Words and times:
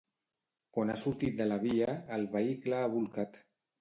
Quan 0.77 0.93
ha 0.93 0.95
sortit 1.01 1.37
de 1.41 1.47
la 1.49 1.59
via, 1.67 1.93
el 2.17 2.27
vehicle 2.33 2.81
ha 2.83 2.89
bolcat. 2.95 3.39